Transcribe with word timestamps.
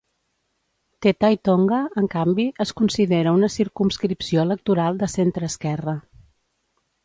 Te 1.05 1.11
Tai 1.23 1.37
Tonga, 1.49 1.81
en 2.01 2.09
canvi, 2.15 2.47
es 2.67 2.73
considera 2.81 3.35
una 3.41 3.51
circumscripció 3.59 4.49
electoral 4.49 5.01
de 5.05 5.15
centreesquerra. 5.17 5.99